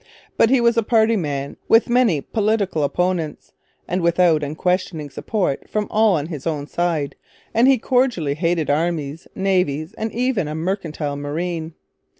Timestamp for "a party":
0.77-1.15